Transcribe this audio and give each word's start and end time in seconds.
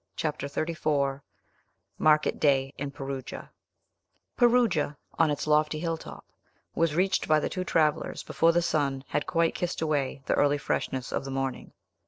CHAPTER 0.15 0.47
XXXIV 0.47 1.21
MARKET 1.99 2.39
DAY 2.39 2.73
IN 2.75 2.89
PERUGIA 2.89 3.51
Perugia, 4.35 4.97
on 5.19 5.29
its 5.29 5.45
lofty 5.45 5.77
hilltop, 5.77 6.25
was 6.73 6.95
reached 6.95 7.27
by 7.27 7.39
the 7.39 7.49
two 7.49 7.63
travellers 7.63 8.23
before 8.23 8.51
the 8.51 8.63
sun 8.63 9.03
had 9.09 9.27
quite 9.27 9.53
kissed 9.53 9.79
away 9.79 10.23
the 10.25 10.33
early 10.33 10.57
freshness 10.57 11.11
of 11.11 11.23
the 11.23 11.29
morning. 11.29 11.73